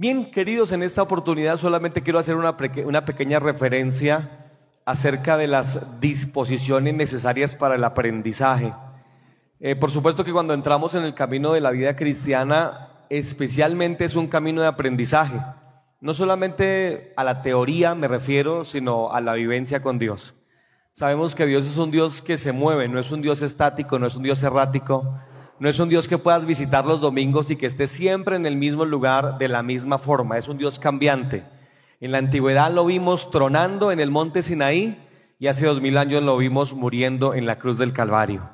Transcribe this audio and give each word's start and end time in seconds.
Bien, 0.00 0.30
queridos, 0.30 0.70
en 0.70 0.84
esta 0.84 1.02
oportunidad 1.02 1.56
solamente 1.56 2.04
quiero 2.04 2.20
hacer 2.20 2.36
una, 2.36 2.56
pequeña 2.56 3.40
referencia 3.40 4.46
acerca 4.84 5.36
de 5.36 5.48
las 5.48 6.00
disposiciones 6.00 6.94
necesarias 6.94 7.56
para 7.56 7.74
el 7.74 7.82
aprendizaje. 7.82 8.72
Eh, 9.58 9.74
por 9.74 9.90
supuesto 9.90 10.22
que 10.22 10.30
cuando 10.30 10.54
entramos 10.54 10.94
en 10.94 11.02
el 11.02 11.14
camino 11.14 11.52
de 11.52 11.60
la 11.62 11.72
vida 11.72 11.96
cristiana, 11.96 12.90
especialmente 13.10 14.04
es 14.04 14.14
un 14.14 14.28
camino 14.28 14.62
de 14.62 14.68
aprendizaje. 14.68 15.40
No 16.00 16.14
solamente 16.14 17.12
a 17.16 17.24
la 17.24 17.42
teoría 17.42 17.96
me 17.96 18.06
refiero, 18.06 18.64
sino 18.64 19.10
a 19.10 19.20
la 19.20 19.34
vivencia 19.34 19.82
con 19.82 19.98
Dios. 19.98 20.36
Sabemos 20.92 21.34
que 21.34 21.44
Dios 21.44 21.66
es 21.66 21.76
un 21.76 21.90
Dios 21.90 22.22
que 22.22 22.38
se 22.38 22.52
mueve, 22.52 22.86
no 22.86 23.00
es 23.00 23.10
un 23.10 23.20
Dios 23.20 23.42
estático, 23.42 23.98
no 23.98 24.06
es 24.06 24.14
un 24.14 24.22
Dios 24.22 24.40
errático, 24.44 25.18
no 25.60 25.68
es 25.68 25.78
un 25.80 25.88
Dios 25.88 26.06
que 26.06 26.18
puedas 26.18 26.46
visitar 26.46 26.86
los 26.86 27.00
domingos 27.00 27.50
y 27.50 27.56
que 27.56 27.66
esté 27.66 27.88
siempre 27.88 28.36
en 28.36 28.46
el 28.46 28.56
mismo 28.56 28.84
lugar 28.84 29.38
de 29.38 29.48
la 29.48 29.62
misma 29.62 29.98
forma. 29.98 30.38
Es 30.38 30.46
un 30.46 30.56
Dios 30.56 30.78
cambiante. 30.78 31.44
En 32.00 32.12
la 32.12 32.18
antigüedad 32.18 32.70
lo 32.72 32.84
vimos 32.84 33.30
tronando 33.30 33.90
en 33.90 33.98
el 33.98 34.12
monte 34.12 34.42
Sinaí 34.42 34.96
y 35.40 35.48
hace 35.48 35.66
dos 35.66 35.80
mil 35.80 35.98
años 35.98 36.22
lo 36.22 36.36
vimos 36.36 36.74
muriendo 36.74 37.34
en 37.34 37.44
la 37.44 37.58
cruz 37.58 37.76
del 37.78 37.92
Calvario. 37.92 38.48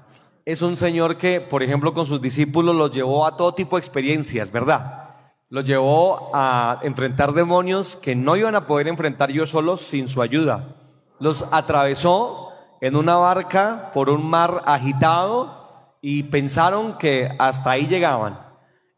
Es 0.47 0.63
un 0.63 0.77
Señor 0.77 1.19
que, 1.19 1.43
por 1.43 1.63
ejemplo, 1.63 1.93
con 1.93 2.07
sus 2.07 2.23
discípulos 2.23 2.75
los 2.75 2.91
llevó 2.91 3.27
a 3.27 3.37
todo 3.37 3.55
tipo 3.55 3.77
de 3.77 3.81
experiencias, 3.81 4.51
¿verdad? 4.51 5.11
Los 5.51 5.65
llevó 5.67 6.31
a 6.33 6.81
enfrentar 6.83 7.33
demonios 7.33 7.97
que 7.97 8.15
no 8.15 8.37
iban 8.37 8.55
a 8.55 8.67
poder 8.67 8.89
enfrentar 8.89 9.31
yo 9.31 9.47
solos 9.47 9.83
sin 9.83 10.09
su 10.09 10.23
ayuda. 10.23 10.77
Los 11.21 11.47
atravesó 11.51 12.49
en 12.81 12.97
una 12.97 13.17
barca 13.17 13.91
por 13.93 14.09
un 14.09 14.27
mar 14.29 14.63
agitado 14.67 15.64
y 16.07 16.25
pensaron 16.25 16.99
que 16.99 17.35
hasta 17.39 17.71
ahí 17.71 17.87
llegaban. 17.87 18.39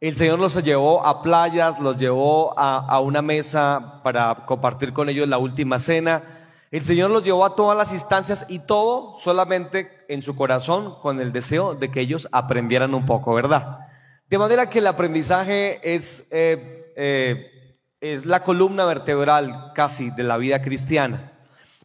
El 0.01 0.17
Señor 0.17 0.41
los 0.41 0.61
llevó 0.61 1.07
a 1.07 1.23
playas, 1.23 1.79
los 1.79 1.99
llevó 1.99 2.59
a, 2.59 2.99
una 2.99 3.23
mesa 3.23 4.01
para 4.03 4.45
compartir 4.45 4.93
con 4.93 5.09
ellos 5.09 5.29
la 5.29 5.39
última 5.39 5.79
cena. 5.79 6.25
El 6.73 6.85
Señor 6.85 7.13
los 7.13 7.23
llevó 7.23 7.45
a 7.45 7.55
todas 7.55 7.79
las 7.79 7.93
instancias 7.93 8.45
y 8.49 8.59
todo 8.59 9.21
solamente 9.21 10.05
en 10.09 10.21
su 10.21 10.35
corazón 10.35 10.97
con 11.01 11.21
el 11.21 11.33
deseo 11.33 11.77
de 11.77 11.93
que 11.93 12.01
ellos 12.01 12.29
aprendieran 12.33 12.93
un 12.93 13.07
poco, 13.07 13.35
¿verdad? 13.35 13.87
De 14.29 14.39
manera 14.39 14.69
que 14.69 14.81
el 14.81 14.89
aprendizaje 14.89 15.79
es, 15.95 16.27
eh, 16.33 16.93
eh, 16.97 17.79
es 18.01 18.27
la 18.27 18.43
columna 18.43 18.85
vertebral 18.85 19.71
casi 19.77 20.11
de 20.11 20.25
la 20.25 20.39
vida 20.39 20.61
cristiana. 20.61 21.36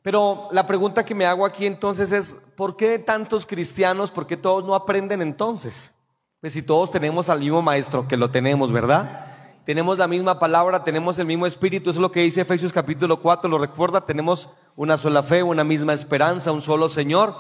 Pero 0.02 0.48
la 0.52 0.66
pregunta 0.66 1.06
que 1.06 1.14
me 1.14 1.26
hago 1.26 1.46
aquí 1.46 1.66
entonces 1.66 2.12
es, 2.12 2.38
¿por 2.56 2.76
qué 2.76 2.98
tantos 2.98 3.46
cristianos, 3.46 4.10
por 4.10 4.26
qué 4.26 4.36
todos 4.36 4.66
no 4.66 4.74
aprenden 4.74 5.22
entonces? 5.22 5.96
Pues 6.40 6.54
si 6.54 6.64
todos 6.64 6.90
tenemos 6.90 7.30
al 7.30 7.40
mismo 7.40 7.62
maestro, 7.62 8.08
que 8.08 8.18
lo 8.18 8.32
tenemos, 8.32 8.72
¿verdad? 8.72 9.26
Tenemos 9.64 10.00
la 10.00 10.08
misma 10.08 10.40
palabra, 10.40 10.84
tenemos 10.84 11.20
el 11.20 11.28
mismo 11.28 11.46
espíritu, 11.46 11.92
eso 11.92 12.00
es 12.00 12.02
lo 12.02 12.12
que 12.12 12.22
dice 12.22 12.42
Efesios 12.42 12.74
capítulo 12.74 13.22
4, 13.22 13.48
lo 13.48 13.60
recuerda, 13.60 14.02
tenemos 14.02 14.50
una 14.76 14.98
sola 14.98 15.22
fe, 15.22 15.44
una 15.44 15.64
misma 15.64 15.94
esperanza, 15.94 16.52
un 16.52 16.64
solo 16.64 16.90
Señor. 16.90 17.36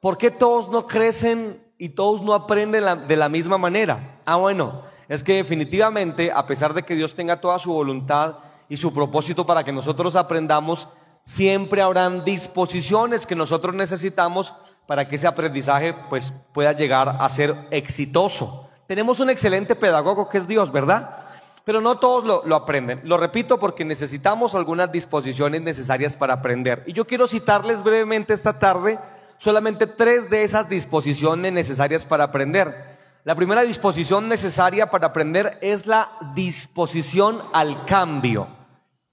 ¿Por 0.00 0.16
qué 0.16 0.30
todos 0.30 0.70
no 0.70 0.86
crecen 0.86 1.62
y 1.76 1.90
todos 1.90 2.22
no 2.22 2.32
aprenden 2.32 3.06
de 3.06 3.16
la 3.16 3.28
misma 3.28 3.58
manera? 3.58 4.22
Ah, 4.24 4.36
bueno, 4.36 4.84
es 5.08 5.22
que 5.22 5.34
definitivamente, 5.34 6.32
a 6.32 6.46
pesar 6.46 6.72
de 6.72 6.82
que 6.82 6.94
Dios 6.94 7.14
tenga 7.14 7.42
toda 7.42 7.58
su 7.58 7.72
voluntad 7.72 8.38
y 8.70 8.78
su 8.78 8.94
propósito 8.94 9.44
para 9.44 9.62
que 9.62 9.72
nosotros 9.72 10.16
aprendamos, 10.16 10.88
siempre 11.26 11.82
habrán 11.82 12.24
disposiciones 12.24 13.26
que 13.26 13.34
nosotros 13.34 13.74
necesitamos 13.74 14.54
para 14.86 15.08
que 15.08 15.16
ese 15.16 15.26
aprendizaje 15.26 15.92
pues, 16.08 16.32
pueda 16.52 16.72
llegar 16.72 17.16
a 17.18 17.28
ser 17.28 17.66
exitoso. 17.72 18.70
Tenemos 18.86 19.18
un 19.18 19.28
excelente 19.28 19.74
pedagogo 19.74 20.28
que 20.28 20.38
es 20.38 20.46
Dios, 20.46 20.70
¿verdad? 20.70 21.24
Pero 21.64 21.80
no 21.80 21.98
todos 21.98 22.24
lo, 22.24 22.42
lo, 22.46 22.54
aprenden. 22.54 23.00
Lo 23.02 23.16
repito 23.16 23.58
porque 23.58 23.84
necesitamos 23.84 24.54
algunas 24.54 24.92
disposiciones 24.92 25.62
necesarias 25.62 26.16
para 26.16 26.34
aprender. 26.34 26.84
Y 26.86 26.92
yo 26.92 27.08
quiero 27.08 27.26
citarles 27.26 27.82
brevemente 27.82 28.32
esta 28.32 28.60
tarde 28.60 28.96
solamente 29.36 29.88
tres 29.88 30.30
de 30.30 30.44
esas 30.44 30.68
disposiciones 30.68 31.52
necesarias 31.52 32.06
para 32.06 32.22
aprender. 32.22 32.96
La 33.24 33.34
primera 33.34 33.62
disposición 33.62 34.28
necesaria 34.28 34.90
para 34.90 35.08
aprender 35.08 35.58
es 35.60 35.86
la 35.86 36.12
disposición 36.36 37.42
al 37.52 37.84
cambio 37.84 38.55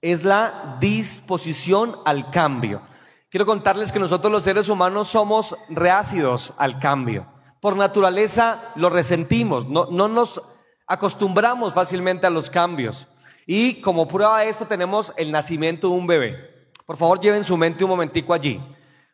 es 0.04 0.22
la 0.22 0.76
disposición 0.80 1.96
al 2.04 2.28
cambio. 2.28 2.82
Quiero 3.30 3.46
contarles 3.46 3.90
que 3.90 3.98
nosotros 3.98 4.30
los 4.30 4.44
seres 4.44 4.68
humanos 4.68 5.08
somos 5.08 5.56
reácidos 5.70 6.52
al 6.58 6.78
cambio. 6.78 7.26
Por 7.58 7.74
naturaleza 7.74 8.70
lo 8.74 8.90
resentimos, 8.90 9.66
no, 9.66 9.86
nos 9.90 10.42
acostumbramos 10.86 11.72
fácilmente 11.72 12.26
a 12.26 12.30
los 12.30 12.50
cambios. 12.50 13.08
Y 13.46 13.80
como 13.80 14.06
prueba 14.06 14.40
de 14.40 14.50
esto 14.50 14.66
tenemos 14.66 15.10
el 15.16 15.32
nacimiento 15.32 15.88
de 15.88 15.94
un 15.94 16.06
bebé. 16.06 16.68
Por 16.84 16.98
favor, 16.98 17.18
lleven 17.18 17.42
su 17.42 17.56
mente 17.56 17.82
un 17.82 17.88
momentico 17.88 18.34
allí. 18.34 18.60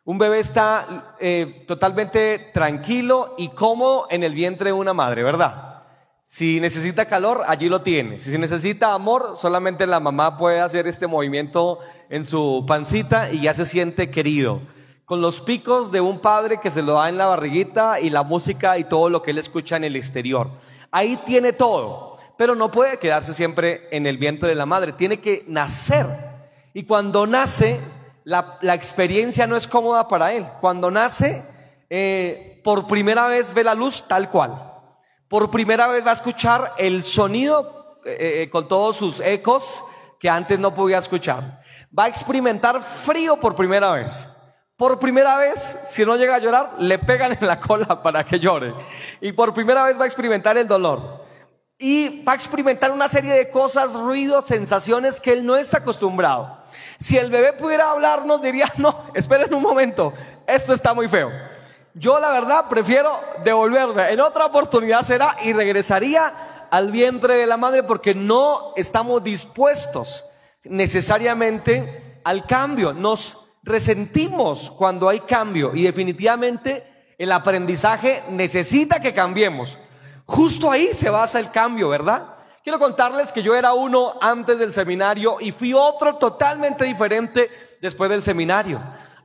Un 0.03 0.17
bebé 0.17 0.39
está 0.39 1.15
eh, 1.21 1.63
totalmente 1.69 2.51
tranquilo 2.53 3.35
y 3.37 3.47
cómodo 3.47 4.07
en 4.09 4.23
el 4.23 4.33
vientre 4.33 4.71
de 4.71 4.73
una 4.73 4.93
madre, 4.93 5.23
¿verdad? 5.23 5.70
Si 6.31 6.61
necesita 6.61 7.07
calor, 7.07 7.41
allí 7.45 7.67
lo 7.67 7.81
tiene. 7.81 8.17
Si 8.17 8.37
necesita 8.37 8.93
amor, 8.93 9.33
solamente 9.35 9.85
la 9.85 9.99
mamá 9.99 10.37
puede 10.37 10.61
hacer 10.61 10.87
este 10.87 11.05
movimiento 11.05 11.79
en 12.09 12.23
su 12.23 12.63
pancita 12.65 13.29
y 13.33 13.41
ya 13.41 13.53
se 13.53 13.65
siente 13.65 14.09
querido. 14.09 14.61
Con 15.03 15.19
los 15.19 15.41
picos 15.41 15.91
de 15.91 15.99
un 15.99 16.19
padre 16.19 16.61
que 16.61 16.71
se 16.71 16.83
lo 16.83 16.93
da 16.93 17.09
en 17.09 17.17
la 17.17 17.25
barriguita 17.25 17.99
y 17.99 18.09
la 18.09 18.23
música 18.23 18.77
y 18.77 18.85
todo 18.85 19.09
lo 19.09 19.21
que 19.21 19.31
él 19.31 19.39
escucha 19.39 19.75
en 19.75 19.83
el 19.83 19.97
exterior. 19.97 20.49
Ahí 20.89 21.19
tiene 21.25 21.51
todo, 21.51 22.17
pero 22.37 22.55
no 22.55 22.71
puede 22.71 22.97
quedarse 22.97 23.33
siempre 23.33 23.89
en 23.91 24.05
el 24.05 24.17
viento 24.17 24.47
de 24.47 24.55
la 24.55 24.65
madre, 24.65 24.93
tiene 24.93 25.19
que 25.19 25.43
nacer. 25.49 26.07
Y 26.73 26.83
cuando 26.83 27.27
nace, 27.27 27.77
la, 28.23 28.57
experiencia 28.73 29.47
no 29.47 29.57
es 29.57 29.67
cómoda 29.67 30.07
para 30.07 30.31
él. 30.31 30.47
Cuando 30.61 30.91
nace, 30.91 31.43
eh, 31.89 32.61
por 32.63 32.87
primera 32.87 33.27
vez 33.27 33.53
ve 33.53 33.65
la 33.65 33.75
luz 33.75 34.05
tal 34.07 34.29
cual 34.29 34.70
por 35.31 35.49
primera 35.49 35.87
vez 35.87 36.05
va 36.05 36.09
a 36.09 36.15
escuchar 36.15 36.73
el 36.77 37.03
sonido 37.03 38.01
eh, 38.03 38.41
eh, 38.43 38.49
con 38.49 38.67
todos 38.67 38.97
sus 38.97 39.21
ecos 39.21 39.81
que 40.19 40.29
antes 40.29 40.59
no 40.59 40.75
podía 40.75 40.97
escuchar. 40.97 41.61
Va 41.97 42.03
a 42.03 42.07
experimentar 42.09 42.83
frío 42.83 43.37
por 43.37 43.55
primera 43.55 43.91
vez. 43.91 44.27
Por 44.75 44.99
primera 44.99 45.37
vez, 45.37 45.79
si 45.85 46.03
no 46.03 46.17
llega 46.17 46.35
a 46.35 46.39
llorar, 46.39 46.73
le 46.79 46.99
pegan 46.99 47.37
en 47.39 47.47
la 47.47 47.61
cola 47.61 48.01
para 48.03 48.25
que 48.25 48.41
llore. 48.41 48.73
Y 49.21 49.31
por 49.31 49.53
primera 49.53 49.85
vez 49.85 49.97
va 49.97 50.03
a 50.03 50.07
experimentar 50.07 50.57
el 50.57 50.67
dolor. 50.67 51.23
Y 51.79 52.25
va 52.25 52.33
a 52.33 52.35
experimentar 52.35 52.91
una 52.91 53.07
serie 53.07 53.31
de 53.31 53.49
cosas, 53.49 53.93
ruidos, 53.93 54.47
sensaciones 54.47 55.21
que 55.21 55.31
él 55.31 55.45
no 55.45 55.55
está 55.55 55.77
acostumbrado. 55.77 56.57
Si 56.99 57.17
el 57.17 57.31
bebé 57.31 57.53
pudiera 57.53 57.89
hablarnos, 57.89 58.41
diría, 58.41 58.69
no, 58.77 59.05
esperen 59.13 59.53
un 59.53 59.63
momento, 59.63 60.11
esto 60.45 60.73
está 60.73 60.93
muy 60.93 61.07
feo. 61.07 61.50
Yo 61.93 62.19
la 62.19 62.31
verdad 62.31 62.65
prefiero 62.69 63.19
devolverme. 63.43 64.11
En 64.11 64.21
otra 64.21 64.45
oportunidad 64.45 65.03
será 65.03 65.37
y 65.43 65.53
regresaría 65.53 66.67
al 66.69 66.91
vientre 66.91 67.35
de 67.35 67.45
la 67.45 67.57
madre 67.57 67.83
porque 67.83 68.15
no 68.15 68.73
estamos 68.75 69.23
dispuestos 69.23 70.25
necesariamente 70.63 72.21
al 72.23 72.45
cambio. 72.45 72.93
Nos 72.93 73.37
resentimos 73.63 74.71
cuando 74.71 75.09
hay 75.09 75.19
cambio 75.21 75.71
y 75.75 75.83
definitivamente 75.83 77.13
el 77.17 77.31
aprendizaje 77.31 78.23
necesita 78.29 78.99
que 78.99 79.13
cambiemos. 79.13 79.77
Justo 80.25 80.71
ahí 80.71 80.93
se 80.93 81.09
basa 81.09 81.39
el 81.39 81.51
cambio, 81.51 81.89
¿verdad? 81.89 82.35
Quiero 82.63 82.79
contarles 82.79 83.31
que 83.31 83.43
yo 83.43 83.55
era 83.55 83.73
uno 83.73 84.13
antes 84.21 84.57
del 84.57 84.71
seminario 84.71 85.37
y 85.39 85.51
fui 85.51 85.73
otro 85.73 86.15
totalmente 86.15 86.85
diferente 86.85 87.49
después 87.81 88.09
del 88.09 88.21
seminario. 88.21 88.79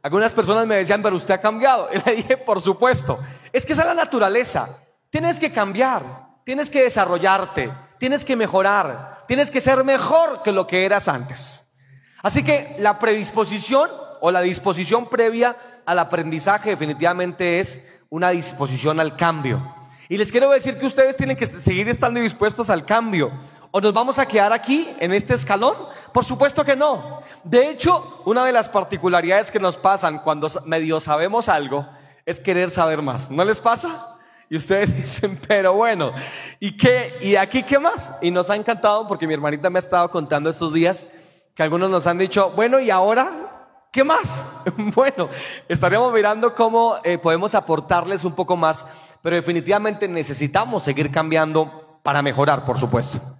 Algunas 0.06 0.34
personas 0.34 0.68
me 0.68 0.76
decían, 0.76 1.02
pero 1.02 1.16
usted 1.16 1.34
ha 1.34 1.40
cambiado. 1.40 1.88
Y 1.92 1.98
le 2.08 2.14
dije, 2.14 2.36
por 2.36 2.60
supuesto. 2.60 3.18
Es 3.52 3.66
que 3.66 3.72
esa 3.72 3.82
es 3.82 3.88
la 3.88 3.94
naturaleza. 3.94 4.68
Tienes 5.10 5.40
que 5.40 5.50
cambiar, 5.50 6.04
tienes 6.44 6.70
que 6.70 6.84
desarrollarte, 6.84 7.72
tienes 7.98 8.24
que 8.24 8.36
mejorar, 8.36 9.24
tienes 9.26 9.50
que 9.50 9.60
ser 9.60 9.82
mejor 9.82 10.44
que 10.44 10.52
lo 10.52 10.68
que 10.68 10.84
eras 10.84 11.08
antes. 11.08 11.68
Así 12.22 12.44
que 12.44 12.76
la 12.78 13.00
predisposición 13.00 13.90
o 14.20 14.30
la 14.30 14.42
disposición 14.42 15.08
previa 15.08 15.56
al 15.84 15.98
aprendizaje 15.98 16.70
definitivamente 16.70 17.58
es 17.58 17.80
una 18.08 18.30
disposición 18.30 19.00
al 19.00 19.16
cambio. 19.16 19.74
Y 20.08 20.18
les 20.18 20.30
quiero 20.30 20.50
decir 20.50 20.78
que 20.78 20.86
ustedes 20.86 21.16
tienen 21.16 21.36
que 21.36 21.46
seguir 21.46 21.88
estando 21.88 22.20
dispuestos 22.20 22.70
al 22.70 22.86
cambio. 22.86 23.32
¿O 23.70 23.80
nos 23.80 23.92
vamos 23.92 24.18
a 24.18 24.26
quedar 24.26 24.52
aquí, 24.52 24.88
en 24.98 25.12
este 25.12 25.34
escalón? 25.34 25.76
Por 26.12 26.24
supuesto 26.24 26.64
que 26.64 26.76
no. 26.76 27.20
De 27.44 27.70
hecho, 27.70 28.22
una 28.24 28.44
de 28.44 28.52
las 28.52 28.68
particularidades 28.68 29.50
que 29.50 29.58
nos 29.58 29.76
pasan 29.76 30.18
cuando 30.18 30.48
medio 30.64 31.00
sabemos 31.00 31.48
algo 31.48 31.86
es 32.24 32.40
querer 32.40 32.70
saber 32.70 33.02
más. 33.02 33.30
¿No 33.30 33.44
les 33.44 33.60
pasa? 33.60 34.16
Y 34.48 34.56
ustedes 34.56 34.94
dicen, 34.96 35.40
pero 35.46 35.74
bueno, 35.74 36.12
¿y 36.60 36.76
qué? 36.76 37.16
¿Y 37.20 37.36
aquí 37.36 37.62
qué 37.62 37.78
más? 37.78 38.12
Y 38.20 38.30
nos 38.30 38.50
ha 38.50 38.56
encantado 38.56 39.06
porque 39.06 39.26
mi 39.26 39.34
hermanita 39.34 39.70
me 39.70 39.78
ha 39.78 39.80
estado 39.80 40.10
contando 40.10 40.50
estos 40.50 40.72
días 40.72 41.06
que 41.54 41.62
algunos 41.62 41.88
nos 41.90 42.06
han 42.06 42.18
dicho, 42.18 42.50
bueno, 42.50 42.78
¿y 42.80 42.90
ahora 42.90 43.86
qué 43.90 44.04
más? 44.04 44.44
bueno, 44.94 45.28
estaremos 45.68 46.12
mirando 46.12 46.54
cómo 46.54 46.96
eh, 47.02 47.18
podemos 47.18 47.54
aportarles 47.54 48.24
un 48.24 48.34
poco 48.34 48.56
más, 48.56 48.86
pero 49.22 49.36
definitivamente 49.36 50.06
necesitamos 50.06 50.84
seguir 50.84 51.10
cambiando 51.10 51.98
para 52.02 52.22
mejorar, 52.22 52.64
por 52.64 52.78
supuesto. 52.78 53.35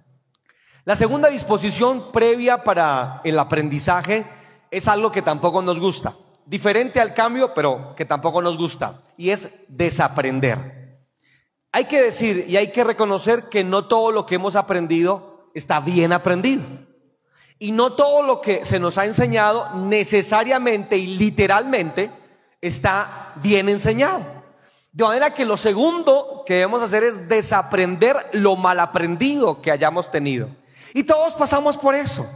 La 0.87 0.95
segunda 0.95 1.27
disposición 1.27 2.13
previa 2.13 2.63
para 2.63 3.19
el 3.25 3.37
aprendizaje 3.39 4.23
es 4.71 4.87
algo 4.87 5.11
que 5.11 5.21
tampoco 5.21 5.61
nos 5.61 5.81
gusta, 5.81 6.15
diferente 6.45 7.01
al 7.01 7.13
cambio, 7.13 7.53
pero 7.53 7.93
que 7.93 8.05
tampoco 8.05 8.41
nos 8.41 8.57
gusta, 8.57 9.01
y 9.17 9.31
es 9.31 9.49
desaprender. 9.67 11.01
Hay 11.73 11.87
que 11.87 12.01
decir 12.01 12.45
y 12.47 12.55
hay 12.55 12.71
que 12.71 12.85
reconocer 12.85 13.49
que 13.49 13.65
no 13.65 13.83
todo 13.89 14.13
lo 14.13 14.25
que 14.25 14.35
hemos 14.35 14.55
aprendido 14.55 15.49
está 15.53 15.81
bien 15.81 16.13
aprendido. 16.13 16.63
Y 17.59 17.73
no 17.73 17.91
todo 17.91 18.21
lo 18.21 18.39
que 18.39 18.63
se 18.63 18.79
nos 18.79 18.97
ha 18.97 19.03
enseñado 19.03 19.69
necesariamente 19.73 20.95
y 20.97 21.17
literalmente 21.17 22.11
está 22.61 23.33
bien 23.43 23.67
enseñado. 23.67 24.25
De 24.93 25.03
manera 25.03 25.33
que 25.33 25.43
lo 25.43 25.57
segundo 25.57 26.43
que 26.45 26.53
debemos 26.53 26.81
hacer 26.81 27.03
es 27.03 27.27
desaprender 27.27 28.15
lo 28.31 28.55
mal 28.55 28.79
aprendido 28.79 29.61
que 29.61 29.69
hayamos 29.69 30.09
tenido. 30.09 30.47
Y 30.93 31.03
todos 31.03 31.33
pasamos 31.35 31.77
por 31.77 31.95
eso. 31.95 32.27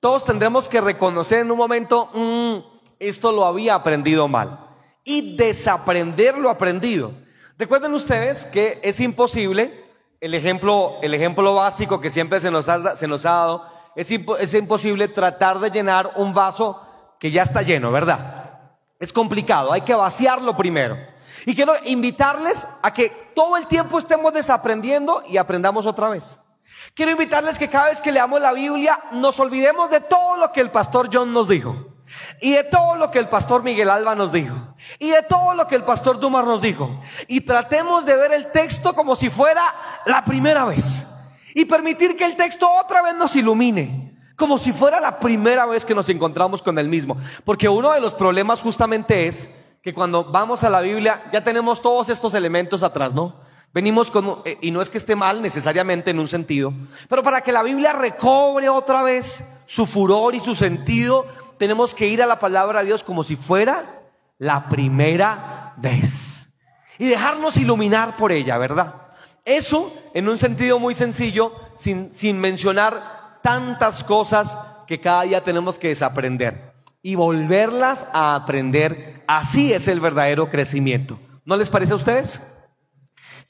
Todos 0.00 0.24
tendremos 0.24 0.68
que 0.68 0.80
reconocer 0.80 1.40
en 1.40 1.50
un 1.50 1.58
momento, 1.58 2.10
mm, 2.12 2.58
esto 2.98 3.32
lo 3.32 3.46
había 3.46 3.74
aprendido 3.74 4.28
mal. 4.28 4.60
Y 5.02 5.36
desaprender 5.36 6.36
lo 6.36 6.50
aprendido. 6.50 7.12
Recuerden 7.56 7.94
ustedes 7.94 8.44
que 8.46 8.80
es 8.82 9.00
imposible, 9.00 9.84
el 10.20 10.34
ejemplo, 10.34 10.96
el 11.02 11.14
ejemplo 11.14 11.54
básico 11.54 12.00
que 12.00 12.10
siempre 12.10 12.40
se 12.40 12.50
nos 12.50 12.68
ha, 12.68 12.96
se 12.96 13.06
nos 13.06 13.24
ha 13.24 13.30
dado, 13.30 13.66
es, 13.96 14.10
es 14.10 14.54
imposible 14.54 15.08
tratar 15.08 15.60
de 15.60 15.70
llenar 15.70 16.12
un 16.16 16.32
vaso 16.32 16.80
que 17.18 17.30
ya 17.30 17.42
está 17.42 17.62
lleno, 17.62 17.92
¿verdad? 17.92 18.74
Es 18.98 19.12
complicado, 19.12 19.72
hay 19.72 19.82
que 19.82 19.94
vaciarlo 19.94 20.56
primero. 20.56 20.96
Y 21.46 21.54
quiero 21.54 21.74
invitarles 21.84 22.66
a 22.82 22.92
que 22.92 23.10
todo 23.34 23.56
el 23.56 23.66
tiempo 23.66 23.98
estemos 23.98 24.32
desaprendiendo 24.32 25.22
y 25.28 25.36
aprendamos 25.36 25.86
otra 25.86 26.08
vez. 26.08 26.40
Quiero 26.94 27.12
invitarles 27.12 27.58
que 27.58 27.68
cada 27.68 27.88
vez 27.88 28.00
que 28.00 28.12
leamos 28.12 28.40
la 28.40 28.52
Biblia 28.52 29.00
nos 29.12 29.38
olvidemos 29.40 29.90
de 29.90 30.00
todo 30.00 30.36
lo 30.36 30.52
que 30.52 30.60
el 30.60 30.70
pastor 30.70 31.08
John 31.12 31.32
nos 31.32 31.48
dijo. 31.48 31.94
Y 32.40 32.52
de 32.52 32.64
todo 32.64 32.96
lo 32.96 33.10
que 33.10 33.18
el 33.18 33.28
pastor 33.28 33.62
Miguel 33.62 33.90
Alba 33.90 34.14
nos 34.14 34.32
dijo. 34.32 34.54
Y 34.98 35.10
de 35.10 35.22
todo 35.22 35.54
lo 35.54 35.66
que 35.66 35.74
el 35.74 35.84
pastor 35.84 36.20
Dumar 36.20 36.44
nos 36.44 36.60
dijo. 36.60 37.00
Y 37.26 37.40
tratemos 37.40 38.04
de 38.04 38.16
ver 38.16 38.32
el 38.32 38.50
texto 38.50 38.94
como 38.94 39.16
si 39.16 39.30
fuera 39.30 39.62
la 40.04 40.24
primera 40.24 40.64
vez. 40.64 41.06
Y 41.54 41.64
permitir 41.64 42.16
que 42.16 42.24
el 42.24 42.36
texto 42.36 42.68
otra 42.84 43.02
vez 43.02 43.14
nos 43.14 43.34
ilumine. 43.36 44.18
Como 44.36 44.58
si 44.58 44.72
fuera 44.72 45.00
la 45.00 45.18
primera 45.18 45.64
vez 45.66 45.84
que 45.84 45.94
nos 45.94 46.08
encontramos 46.08 46.60
con 46.60 46.78
el 46.78 46.88
mismo. 46.88 47.16
Porque 47.44 47.68
uno 47.68 47.92
de 47.92 48.00
los 48.00 48.14
problemas 48.14 48.60
justamente 48.60 49.26
es 49.26 49.48
que 49.80 49.94
cuando 49.94 50.24
vamos 50.24 50.64
a 50.64 50.70
la 50.70 50.80
Biblia 50.80 51.22
ya 51.32 51.42
tenemos 51.42 51.80
todos 51.80 52.08
estos 52.08 52.34
elementos 52.34 52.82
atrás, 52.82 53.14
¿no? 53.14 53.43
Venimos 53.74 54.08
con, 54.12 54.42
eh, 54.44 54.56
y 54.60 54.70
no 54.70 54.80
es 54.80 54.88
que 54.88 54.98
esté 54.98 55.16
mal 55.16 55.42
necesariamente 55.42 56.12
en 56.12 56.20
un 56.20 56.28
sentido, 56.28 56.72
pero 57.08 57.24
para 57.24 57.40
que 57.40 57.50
la 57.50 57.64
Biblia 57.64 57.92
recobre 57.92 58.68
otra 58.68 59.02
vez 59.02 59.44
su 59.66 59.84
furor 59.84 60.36
y 60.36 60.40
su 60.40 60.54
sentido, 60.54 61.26
tenemos 61.58 61.92
que 61.92 62.06
ir 62.06 62.22
a 62.22 62.26
la 62.26 62.38
palabra 62.38 62.80
de 62.80 62.86
Dios 62.86 63.02
como 63.02 63.24
si 63.24 63.34
fuera 63.34 64.02
la 64.38 64.68
primera 64.68 65.74
vez. 65.76 66.48
Y 67.00 67.06
dejarnos 67.06 67.56
iluminar 67.56 68.16
por 68.16 68.30
ella, 68.30 68.56
¿verdad? 68.58 68.94
Eso 69.44 69.92
en 70.14 70.28
un 70.28 70.38
sentido 70.38 70.78
muy 70.78 70.94
sencillo, 70.94 71.52
sin, 71.76 72.12
sin 72.12 72.38
mencionar 72.38 73.40
tantas 73.42 74.04
cosas 74.04 74.56
que 74.86 75.00
cada 75.00 75.22
día 75.22 75.42
tenemos 75.42 75.80
que 75.80 75.88
desaprender 75.88 76.74
y 77.02 77.16
volverlas 77.16 78.06
a 78.12 78.36
aprender. 78.36 79.24
Así 79.26 79.72
es 79.72 79.88
el 79.88 79.98
verdadero 79.98 80.48
crecimiento. 80.48 81.18
¿No 81.44 81.56
les 81.56 81.70
parece 81.70 81.92
a 81.92 81.96
ustedes? 81.96 82.40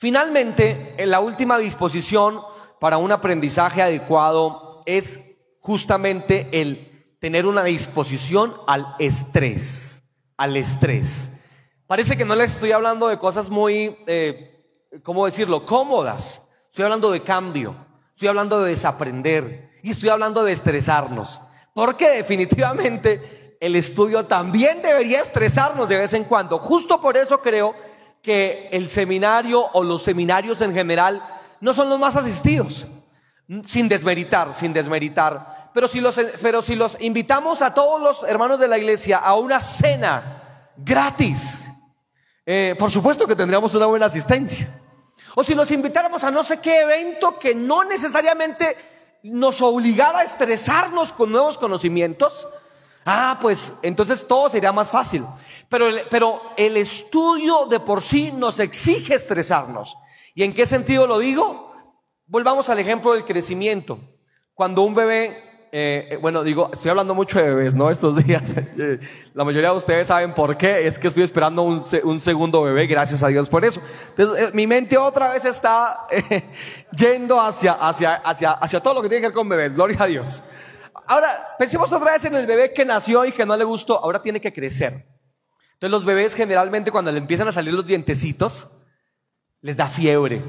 Finalmente, 0.04 0.92
en 0.98 1.08
la 1.08 1.20
última 1.20 1.56
disposición 1.56 2.42
para 2.78 2.98
un 2.98 3.10
aprendizaje 3.10 3.80
adecuado 3.80 4.82
es 4.84 5.18
justamente 5.60 6.46
el 6.52 7.16
tener 7.18 7.46
una 7.46 7.64
disposición 7.64 8.54
al 8.66 8.96
estrés, 8.98 10.04
al 10.36 10.58
estrés. 10.58 11.30
Parece 11.86 12.18
que 12.18 12.26
no 12.26 12.34
les 12.34 12.52
estoy 12.52 12.72
hablando 12.72 13.08
de 13.08 13.18
cosas 13.18 13.48
muy, 13.48 13.96
eh, 14.06 14.76
¿cómo 15.02 15.24
decirlo?, 15.24 15.64
cómodas. 15.64 16.46
Estoy 16.66 16.84
hablando 16.84 17.10
de 17.10 17.22
cambio, 17.22 17.74
estoy 18.12 18.28
hablando 18.28 18.62
de 18.62 18.72
desaprender 18.72 19.70
y 19.82 19.92
estoy 19.92 20.10
hablando 20.10 20.44
de 20.44 20.52
estresarnos. 20.52 21.40
Porque 21.72 22.10
definitivamente 22.10 23.56
el 23.58 23.74
estudio 23.74 24.26
también 24.26 24.82
debería 24.82 25.22
estresarnos 25.22 25.88
de 25.88 25.96
vez 25.96 26.12
en 26.12 26.24
cuando. 26.24 26.58
Justo 26.58 27.00
por 27.00 27.16
eso 27.16 27.40
creo 27.40 27.74
que 28.24 28.70
el 28.72 28.88
seminario 28.88 29.62
o 29.74 29.84
los 29.84 30.02
seminarios 30.02 30.62
en 30.62 30.72
general 30.72 31.22
no 31.60 31.74
son 31.74 31.90
los 31.90 31.98
más 31.98 32.16
asistidos, 32.16 32.86
sin 33.66 33.86
desmeritar, 33.86 34.54
sin 34.54 34.72
desmeritar. 34.72 35.70
Pero 35.74 35.86
si 35.86 36.00
los, 36.00 36.18
pero 36.40 36.62
si 36.62 36.74
los 36.74 36.96
invitamos 37.00 37.60
a 37.60 37.74
todos 37.74 38.00
los 38.00 38.24
hermanos 38.24 38.58
de 38.58 38.66
la 38.66 38.78
iglesia 38.78 39.18
a 39.18 39.34
una 39.34 39.60
cena 39.60 40.70
gratis, 40.74 41.68
eh, 42.46 42.74
por 42.78 42.90
supuesto 42.90 43.26
que 43.26 43.36
tendríamos 43.36 43.74
una 43.74 43.86
buena 43.86 44.06
asistencia. 44.06 44.68
O 45.34 45.44
si 45.44 45.54
los 45.54 45.70
invitáramos 45.70 46.24
a 46.24 46.30
no 46.30 46.42
sé 46.42 46.60
qué 46.60 46.80
evento 46.80 47.38
que 47.38 47.54
no 47.54 47.84
necesariamente 47.84 48.76
nos 49.24 49.60
obligara 49.60 50.20
a 50.20 50.24
estresarnos 50.24 51.12
con 51.12 51.30
nuevos 51.30 51.58
conocimientos, 51.58 52.48
ah, 53.04 53.38
pues 53.40 53.72
entonces 53.82 54.26
todo 54.26 54.48
sería 54.48 54.72
más 54.72 54.90
fácil. 54.90 55.24
Pero 55.68 55.88
el, 55.88 56.00
pero 56.10 56.40
el 56.56 56.76
estudio 56.76 57.66
de 57.66 57.80
por 57.80 58.02
sí 58.02 58.32
nos 58.32 58.60
exige 58.60 59.14
estresarnos. 59.14 59.96
¿Y 60.34 60.42
en 60.42 60.52
qué 60.52 60.66
sentido 60.66 61.06
lo 61.06 61.18
digo? 61.18 61.72
Volvamos 62.26 62.68
al 62.68 62.78
ejemplo 62.78 63.12
del 63.12 63.24
crecimiento. 63.24 63.98
Cuando 64.54 64.82
un 64.82 64.94
bebé, 64.94 65.68
eh, 65.72 66.08
eh, 66.12 66.16
bueno, 66.16 66.42
digo, 66.42 66.70
estoy 66.72 66.90
hablando 66.90 67.14
mucho 67.14 67.38
de 67.38 67.50
bebés, 67.50 67.74
¿no? 67.74 67.90
Estos 67.90 68.16
días. 68.24 68.54
Eh, 68.76 68.98
la 69.34 69.44
mayoría 69.44 69.70
de 69.70 69.76
ustedes 69.76 70.08
saben 70.08 70.34
por 70.34 70.56
qué. 70.56 70.86
Es 70.86 70.98
que 70.98 71.08
estoy 71.08 71.22
esperando 71.22 71.62
un, 71.62 71.80
un 72.04 72.20
segundo 72.20 72.62
bebé, 72.62 72.86
gracias 72.86 73.22
a 73.22 73.28
Dios 73.28 73.48
por 73.48 73.64
eso. 73.64 73.80
Entonces, 74.10 74.52
mi 74.52 74.66
mente 74.66 74.98
otra 74.98 75.28
vez 75.28 75.44
está 75.44 76.06
yendo 76.96 77.40
hacia, 77.40 77.72
hacia, 77.72 78.14
hacia, 78.14 78.52
hacia 78.52 78.80
todo 78.80 78.94
lo 78.94 79.02
que 79.02 79.08
tiene 79.08 79.22
que 79.22 79.28
ver 79.28 79.34
con 79.34 79.48
bebés. 79.48 79.74
Gloria 79.74 79.96
a 80.00 80.06
Dios. 80.06 80.42
Ahora, 81.06 81.54
pensemos 81.58 81.92
otra 81.92 82.12
vez 82.12 82.24
en 82.24 82.34
el 82.34 82.46
bebé 82.46 82.72
que 82.72 82.84
nació 82.84 83.24
y 83.24 83.32
que 83.32 83.44
no 83.44 83.56
le 83.56 83.64
gustó. 83.64 84.02
Ahora 84.02 84.22
tiene 84.22 84.40
que 84.40 84.52
crecer. 84.52 85.06
Entonces 85.74 85.90
los 85.90 86.04
bebés 86.04 86.34
generalmente 86.34 86.90
cuando 86.90 87.12
le 87.12 87.18
empiezan 87.18 87.48
a 87.48 87.52
salir 87.52 87.74
los 87.74 87.86
dientecitos, 87.86 88.68
les 89.60 89.76
da 89.76 89.88
fiebre. 89.88 90.42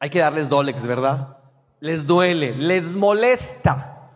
Hay 0.00 0.10
que 0.10 0.20
darles 0.20 0.48
Dolex, 0.48 0.86
¿verdad? 0.86 1.38
Les 1.80 2.06
duele, 2.06 2.54
les 2.56 2.84
molesta. 2.84 4.10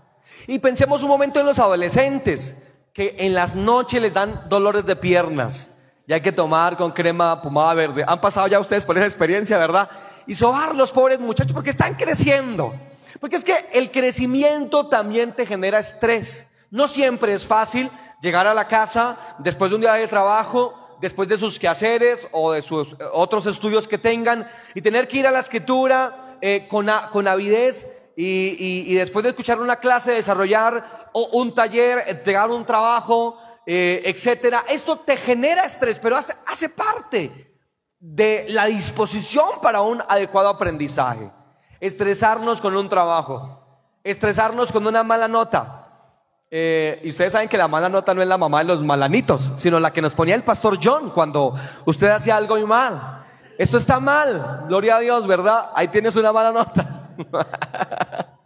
Y 0.46 0.58
pensemos 0.58 1.02
un 1.02 1.08
momento 1.08 1.40
en 1.40 1.46
los 1.46 1.58
adolescentes, 1.58 2.56
que 2.92 3.16
en 3.18 3.34
las 3.34 3.54
noches 3.54 4.02
les 4.02 4.12
dan 4.12 4.49
dolores 4.49 4.84
de 4.84 4.96
piernas. 4.96 5.70
Y 6.06 6.12
hay 6.12 6.20
que 6.20 6.32
tomar 6.32 6.76
con 6.76 6.92
crema 6.92 7.40
pomada 7.40 7.75
verde. 7.75 8.04
Han 8.06 8.20
pasado 8.20 8.46
ya 8.46 8.61
ustedes 8.61 8.84
por 8.84 8.96
esa 8.96 9.06
experiencia, 9.06 9.56
¿verdad? 9.56 9.88
Y 10.26 10.34
sobar 10.34 10.75
los 10.75 10.92
pobres 10.92 11.18
muchachos 11.18 11.52
porque 11.52 11.70
están 11.70 11.94
creciendo. 11.94 12.75
Porque 13.23 13.37
es 13.37 13.45
que 13.45 13.55
el 13.73 13.93
crecimiento 13.93 14.88
también 14.88 15.33
te 15.33 15.47
genera 15.47 15.79
estrés. 15.79 16.49
No 16.71 16.88
siempre 16.88 17.33
es 17.35 17.47
fácil 17.47 17.88
llegar 18.21 18.49
a 18.49 18.52
la 18.52 18.67
casa 18.67 19.37
después 19.38 19.71
de 19.71 19.76
un 19.76 19.83
día 19.83 19.93
de 19.93 20.09
trabajo, 20.09 20.75
después 21.00 21.29
de 21.29 21.38
sus 21.38 21.57
quehaceres 21.57 22.26
o 22.33 22.50
de 22.50 22.62
sus 22.62 22.97
otros 23.12 23.47
estudios 23.47 23.87
que 23.87 23.97
tengan 23.97 24.49
y 24.75 24.83
tener 24.83 25.07
que 25.07 25.19
ir 25.19 25.29
a 25.29 25.31
la 25.31 25.38
escritura 25.38 26.37
eh, 26.41 26.67
con, 26.69 26.91
con, 27.12 27.29
avidez 27.29 27.87
y, 28.17 28.93
después 28.93 29.23
de 29.23 29.29
escuchar 29.29 29.61
una 29.61 29.76
clase, 29.76 30.11
desarrollar 30.11 31.12
un 31.14 31.55
taller, 31.55 32.02
entregar 32.09 32.50
un 32.50 32.67
trabajo, 32.67 33.38
eh, 33.64 34.02
etcétera. 34.05 34.64
Esto 34.69 34.99
te 34.99 35.17
genera 35.17 35.64
estrés, 35.64 36.00
pero 36.02 36.17
hace, 36.17 36.35
hace 36.45 36.71
parte 36.71 37.55
de 38.00 38.47
la 38.49 38.67
disposición 38.67 39.61
para 39.62 39.81
un 39.81 40.02
adecuado 40.09 40.49
aprendizaje. 40.49 41.31
Estresarnos 41.82 42.60
con 42.60 42.76
un 42.76 42.88
trabajo, 42.88 43.58
estresarnos 44.04 44.70
con 44.70 44.86
una 44.86 45.02
mala 45.02 45.26
nota, 45.26 45.82
eh, 46.48 47.00
y 47.02 47.08
ustedes 47.08 47.32
saben 47.32 47.48
que 47.48 47.56
la 47.56 47.66
mala 47.66 47.88
nota 47.88 48.14
no 48.14 48.22
es 48.22 48.28
la 48.28 48.38
mamá 48.38 48.58
de 48.58 48.66
los 48.66 48.82
malanitos, 48.84 49.52
sino 49.56 49.80
la 49.80 49.92
que 49.92 50.00
nos 50.00 50.14
ponía 50.14 50.36
el 50.36 50.44
pastor 50.44 50.78
John 50.80 51.10
cuando 51.10 51.56
usted 51.86 52.10
hacía 52.10 52.36
algo 52.36 52.54
muy 52.54 52.66
mal. 52.66 53.24
Esto 53.58 53.78
está 53.78 53.98
mal, 53.98 54.66
gloria 54.68 54.96
a 54.96 55.00
Dios, 55.00 55.26
¿verdad? 55.26 55.70
Ahí 55.74 55.88
tienes 55.88 56.14
una 56.14 56.32
mala 56.32 56.52
nota. 56.52 57.08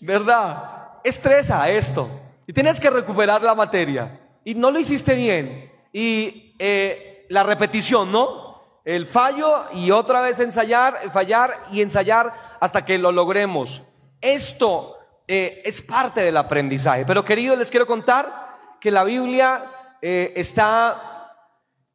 ¿Verdad? 0.00 1.00
Estresa 1.04 1.68
esto. 1.68 2.08
Y 2.46 2.54
tienes 2.54 2.80
que 2.80 2.88
recuperar 2.88 3.42
la 3.42 3.54
materia. 3.54 4.18
Y 4.44 4.54
no 4.54 4.70
lo 4.70 4.78
hiciste 4.78 5.14
bien. 5.14 5.72
Y 5.92 6.54
eh, 6.58 7.26
la 7.28 7.42
repetición, 7.42 8.10
¿no? 8.10 8.45
El 8.86 9.04
fallo 9.04 9.64
y 9.72 9.90
otra 9.90 10.20
vez 10.20 10.38
ensayar, 10.38 11.10
fallar 11.10 11.50
y 11.72 11.82
ensayar 11.82 12.56
hasta 12.60 12.84
que 12.84 12.98
lo 12.98 13.10
logremos. 13.10 13.82
Esto 14.20 14.96
eh, 15.26 15.60
es 15.64 15.82
parte 15.82 16.20
del 16.20 16.36
aprendizaje. 16.36 17.04
Pero 17.04 17.24
queridos, 17.24 17.58
les 17.58 17.68
quiero 17.68 17.84
contar 17.84 18.76
que 18.80 18.92
la 18.92 19.02
Biblia 19.02 19.64
eh, 20.00 20.32
está, 20.36 21.34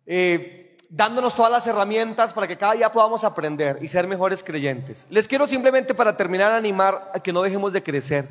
eh, 0.05 0.75
dándonos 0.89 1.33
todas 1.33 1.49
las 1.49 1.65
herramientas 1.65 2.33
para 2.33 2.45
que 2.45 2.57
cada 2.57 2.73
día 2.73 2.91
podamos 2.91 3.23
aprender 3.23 3.79
y 3.81 3.87
ser 3.87 4.05
mejores 4.05 4.43
creyentes. 4.43 5.07
Les 5.09 5.29
quiero 5.29 5.47
simplemente 5.47 5.95
para 5.95 6.17
terminar 6.17 6.51
animar 6.51 7.09
a 7.15 7.21
que 7.21 7.31
no 7.31 7.41
dejemos 7.41 7.71
de 7.71 7.81
crecer. 7.81 8.27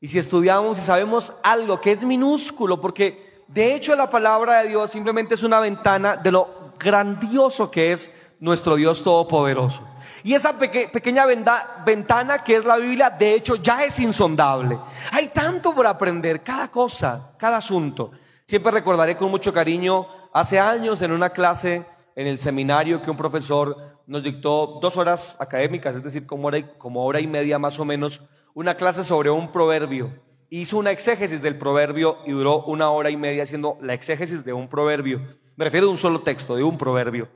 Y 0.00 0.08
si 0.08 0.18
estudiamos 0.18 0.78
y 0.78 0.80
sabemos 0.80 1.34
algo 1.42 1.82
que 1.82 1.92
es 1.92 2.02
minúsculo, 2.02 2.80
porque 2.80 3.44
de 3.46 3.74
hecho 3.74 3.94
la 3.94 4.08
palabra 4.08 4.62
de 4.62 4.70
Dios 4.70 4.90
simplemente 4.90 5.34
es 5.34 5.42
una 5.42 5.60
ventana 5.60 6.16
de 6.16 6.32
lo 6.32 6.61
grandioso 6.82 7.70
que 7.70 7.92
es 7.92 8.10
nuestro 8.40 8.76
Dios 8.76 9.02
Todopoderoso. 9.02 9.86
Y 10.24 10.34
esa 10.34 10.58
pequeña 10.58 11.26
ventana 11.26 12.42
que 12.42 12.56
es 12.56 12.64
la 12.64 12.76
Biblia, 12.76 13.08
de 13.10 13.34
hecho, 13.34 13.54
ya 13.56 13.84
es 13.84 13.98
insondable. 14.00 14.78
Hay 15.12 15.28
tanto 15.28 15.74
por 15.74 15.86
aprender, 15.86 16.42
cada 16.42 16.68
cosa, 16.68 17.34
cada 17.38 17.58
asunto. 17.58 18.10
Siempre 18.44 18.72
recordaré 18.72 19.16
con 19.16 19.30
mucho 19.30 19.52
cariño, 19.52 20.06
hace 20.32 20.58
años 20.58 21.00
en 21.02 21.12
una 21.12 21.30
clase 21.30 21.86
en 22.16 22.26
el 22.26 22.38
seminario 22.38 23.02
que 23.02 23.10
un 23.10 23.16
profesor 23.16 24.00
nos 24.06 24.22
dictó 24.22 24.78
dos 24.82 24.96
horas 24.96 25.36
académicas, 25.38 25.96
es 25.96 26.02
decir, 26.02 26.26
como 26.26 26.48
hora 26.48 26.58
y, 26.58 26.64
como 26.78 27.04
hora 27.04 27.20
y 27.20 27.26
media 27.26 27.58
más 27.58 27.78
o 27.78 27.84
menos, 27.84 28.22
una 28.54 28.76
clase 28.76 29.04
sobre 29.04 29.30
un 29.30 29.52
proverbio. 29.52 30.12
Hizo 30.50 30.76
una 30.76 30.90
exégesis 30.90 31.40
del 31.40 31.56
proverbio 31.56 32.18
y 32.26 32.32
duró 32.32 32.64
una 32.64 32.90
hora 32.90 33.08
y 33.08 33.16
media 33.16 33.44
haciendo 33.44 33.78
la 33.80 33.94
exégesis 33.94 34.44
de 34.44 34.52
un 34.52 34.68
proverbio. 34.68 35.20
Me 35.62 35.66
refiero 35.66 35.86
a 35.86 35.90
un 35.90 35.98
solo 35.98 36.22
texto, 36.22 36.56
de 36.56 36.64
un 36.64 36.76
proverbio. 36.76 37.28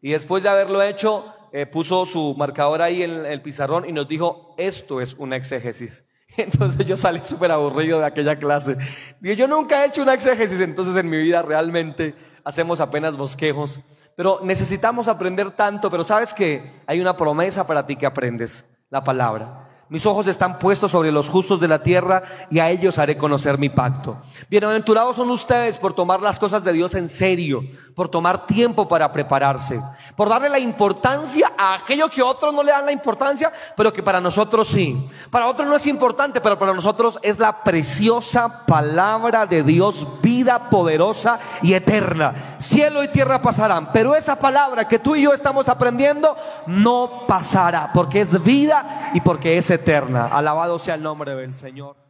Y 0.00 0.12
después 0.12 0.42
de 0.42 0.48
haberlo 0.48 0.80
hecho, 0.80 1.22
eh, 1.52 1.66
puso 1.66 2.06
su 2.06 2.34
marcador 2.34 2.80
ahí 2.80 3.02
en 3.02 3.26
el 3.26 3.42
pizarrón 3.42 3.86
y 3.86 3.92
nos 3.92 4.08
dijo, 4.08 4.54
esto 4.56 5.02
es 5.02 5.12
una 5.18 5.36
exégesis. 5.36 6.02
Entonces 6.38 6.86
yo 6.86 6.96
salí 6.96 7.20
súper 7.22 7.50
aburrido 7.50 7.98
de 7.98 8.06
aquella 8.06 8.38
clase. 8.38 8.78
Dije, 9.20 9.36
yo 9.36 9.46
nunca 9.46 9.84
he 9.84 9.88
hecho 9.88 10.00
una 10.00 10.14
exégesis, 10.14 10.60
entonces 10.60 10.96
en 10.96 11.10
mi 11.10 11.18
vida 11.18 11.42
realmente 11.42 12.14
hacemos 12.42 12.80
apenas 12.80 13.18
bosquejos. 13.18 13.78
Pero 14.16 14.40
necesitamos 14.42 15.06
aprender 15.06 15.50
tanto, 15.50 15.90
pero 15.90 16.04
sabes 16.04 16.32
que 16.32 16.62
hay 16.86 17.02
una 17.02 17.18
promesa 17.18 17.66
para 17.66 17.84
ti 17.84 17.96
que 17.96 18.06
aprendes, 18.06 18.64
la 18.88 19.04
palabra. 19.04 19.68
Mis 19.90 20.06
ojos 20.06 20.26
están 20.26 20.58
puestos 20.58 20.90
sobre 20.90 21.12
los 21.12 21.28
justos 21.28 21.60
de 21.60 21.68
la 21.68 21.82
tierra 21.82 22.22
y 22.50 22.58
a 22.58 22.70
ellos 22.70 22.98
haré 22.98 23.18
conocer 23.18 23.58
mi 23.58 23.68
pacto. 23.68 24.16
Bienaventurados 24.48 25.16
son 25.16 25.30
ustedes 25.30 25.76
por 25.76 25.92
tomar 25.92 26.22
las 26.22 26.38
cosas 26.38 26.64
de 26.64 26.72
Dios 26.72 26.94
en 26.94 27.10
serio, 27.10 27.62
por 27.94 28.08
tomar 28.08 28.46
tiempo 28.46 28.88
para 28.88 29.12
prepararse, 29.12 29.82
por 30.16 30.30
darle 30.30 30.48
la 30.48 30.58
importancia 30.58 31.52
a 31.58 31.74
aquello 31.74 32.08
que 32.08 32.22
otros 32.22 32.54
no 32.54 32.62
le 32.62 32.72
dan 32.72 32.86
la 32.86 32.92
importancia, 32.92 33.52
pero 33.76 33.92
que 33.92 34.02
para 34.02 34.22
nosotros 34.22 34.68
sí. 34.68 35.06
Para 35.30 35.48
otros 35.48 35.68
no 35.68 35.76
es 35.76 35.86
importante, 35.86 36.40
pero 36.40 36.58
para 36.58 36.72
nosotros 36.72 37.18
es 37.22 37.38
la 37.38 37.62
preciosa 37.62 38.64
palabra 38.64 39.44
de 39.44 39.62
Dios, 39.62 40.06
vida 40.22 40.70
poderosa 40.70 41.38
y 41.60 41.74
eterna. 41.74 42.56
Cielo 42.58 43.02
y 43.02 43.08
tierra 43.08 43.42
pasarán, 43.42 43.92
pero 43.92 44.14
esa 44.14 44.36
palabra 44.36 44.88
que 44.88 44.98
tú 44.98 45.14
y 45.14 45.22
yo 45.22 45.34
estamos 45.34 45.68
aprendiendo 45.68 46.36
no 46.66 47.24
pasará, 47.28 47.90
porque 47.92 48.22
es 48.22 48.42
vida 48.42 49.10
y 49.12 49.20
porque 49.20 49.58
es 49.58 49.73
eterna. 49.74 50.26
Alabado 50.26 50.78
sea 50.78 50.94
el 50.94 51.02
nombre 51.02 51.34
del 51.34 51.54
Señor. 51.54 52.03